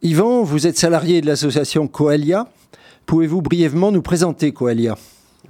[0.00, 2.46] Yvan, vous êtes salarié de l'association Coalia.
[3.06, 4.96] Pouvez-vous brièvement nous présenter Coalia?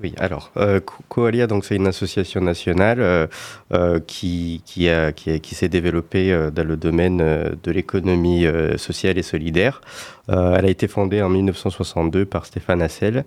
[0.03, 3.27] Oui, alors euh, Coalia, donc c'est une association nationale euh,
[3.75, 9.83] euh, qui, qui, a, qui, s'est développée dans le domaine de l'économie sociale et solidaire.
[10.29, 13.25] elle a été fondée en 1962 par Stéphane Hassel.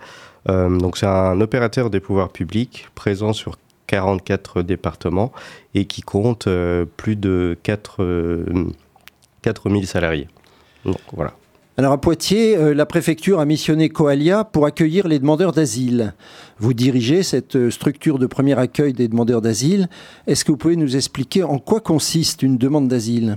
[0.47, 3.57] donc c'est un opérateur des pouvoirs publics présent sur
[3.87, 5.31] 44 départements
[5.75, 6.47] et qui compte
[6.97, 8.45] plus de 4,
[9.41, 10.27] 4000 salariés.
[10.85, 11.33] Donc voilà.
[11.81, 16.13] Alors à Poitiers, euh, la préfecture a missionné Coalia pour accueillir les demandeurs d'asile.
[16.59, 19.89] Vous dirigez cette euh, structure de premier accueil des demandeurs d'asile.
[20.27, 23.35] Est-ce que vous pouvez nous expliquer en quoi consiste une demande d'asile?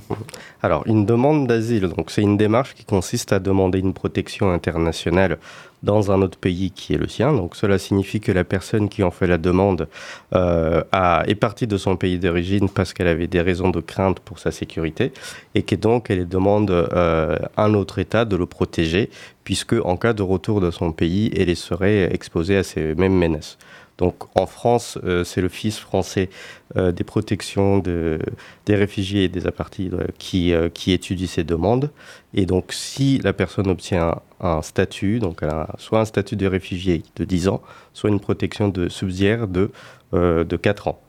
[0.62, 5.38] Alors une demande d'asile, donc c'est une démarche qui consiste à demander une protection internationale
[5.84, 7.32] dans un autre pays qui est le sien.
[7.32, 9.86] Donc cela signifie que la personne qui en fait la demande
[10.34, 14.18] euh, a, est partie de son pays d'origine parce qu'elle avait des raisons de crainte
[14.20, 15.12] pour sa sécurité
[15.54, 19.10] et que donc elle demande euh, un autre État de le protéger
[19.44, 23.58] puisque en cas de retour de son pays, elle serait exposée à ces mêmes menaces.
[23.98, 26.28] Donc en France, euh, c'est l'Office français
[26.76, 28.18] euh, des protections de,
[28.66, 31.90] des réfugiés et des apatrides euh, qui, qui étudie ces demandes.
[32.34, 35.42] Et donc si la personne obtient un, statut, donc
[35.78, 39.70] soit un statut de réfugié de 10 ans, soit une protection de subsidiaire de,
[40.12, 41.00] de 4 ans.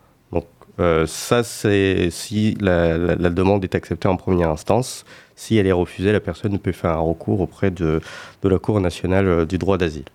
[0.77, 5.05] Donc ça, c'est si la, la, demande est acceptée en première instance.
[5.35, 8.01] Si elle est refusée, la personne peut faire un recours auprès de,
[8.41, 10.05] de la Cour nationale du droit d'asile.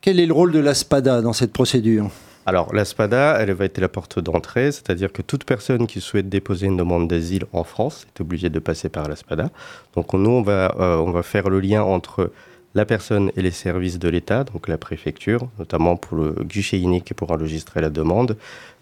[0.00, 2.10] Quel est le rôle de la SPADA dans cette procédure?
[2.48, 6.28] Alors, la SPADA, elle va être la porte d'entrée, c'est-à-dire que toute personne qui souhaite
[6.28, 9.50] déposer une demande d'asile en France est obligée de passer par la SPADA.
[9.96, 12.30] Donc, nous, on va, euh, on va faire le lien entre
[12.76, 17.14] la personne et les services de l'État, donc la préfecture, notamment pour le guichet unique
[17.14, 18.36] pour enregistrer la demande,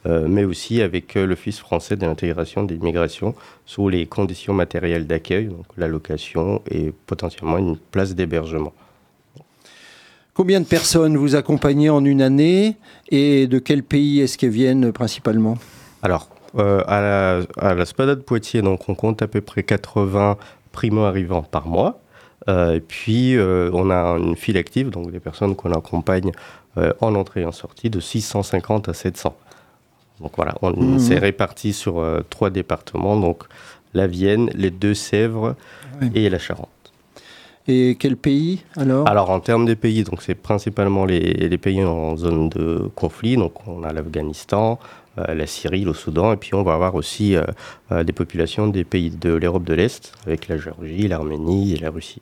[0.07, 3.37] euh, mais aussi avec euh, l'Office français de l'intégration des migrations
[3.67, 8.73] sous les conditions matérielles d'accueil, donc l'allocation et potentiellement une place d'hébergement.
[10.35, 12.77] Combien de personnes vous accompagnez en une année
[13.11, 15.57] et de quel pays est-ce qu'elles viennent principalement?
[16.03, 19.63] Alors, euh, à, la, à la Spada de Poitiers, donc on compte à peu près
[19.63, 20.37] 80
[20.73, 22.01] primo-arrivants par mois.
[22.49, 26.33] Euh, et puis, euh, on a une file active, donc des personnes qu'on accompagne
[27.01, 29.37] en entrée et en sortie, de 650 à 700.
[30.21, 30.99] Donc voilà, on mmh.
[30.99, 33.45] s'est réparti sur trois départements, donc
[33.93, 35.55] la Vienne, les Deux-Sèvres
[36.17, 36.69] et la Charente.
[37.69, 39.09] Et quel pays alors?
[39.09, 43.37] Alors en termes de pays, donc c'est principalement les, les, pays en zone de conflit.
[43.37, 44.81] Donc on a l'Afghanistan,
[45.19, 47.45] euh, la Syrie, le Soudan, et puis on va avoir aussi euh,
[47.93, 51.91] euh, des populations des pays de l'Europe de l'Est, avec la Géorgie, l'Arménie et la
[51.91, 52.21] Russie.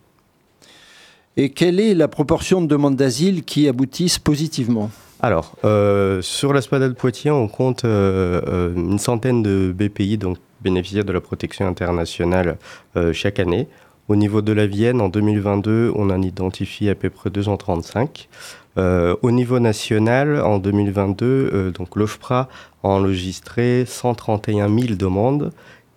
[1.37, 5.55] Et quelle est la proportion de demandes d'asile qui aboutissent positivement Alors,
[6.23, 11.23] sur la Spada de Poitiers, on compte une centaine de BPI, donc bénéficiaires de la
[11.23, 12.59] protection internationale,
[13.13, 13.67] chaque année.
[14.09, 18.29] Au niveau de la Vienne, en 2022, on en identifie à peu près 235.
[18.79, 22.49] Euh, au niveau national, en 2022, euh, donc l'OFPRA
[22.83, 25.53] a enregistré 131 000 demandes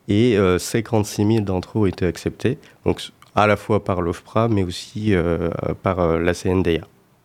[0.08, 3.02] et 56 euh, 000 d'entre eux ont été acceptés, donc
[3.36, 5.14] à la fois par l'OFPRA mais aussi
[5.84, 6.88] par la CNDA.